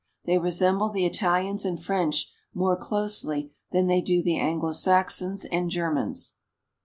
[0.25, 5.69] They resemble the Italians and French more closely than they do the Anglo Saxons and
[5.69, 6.33] Germans.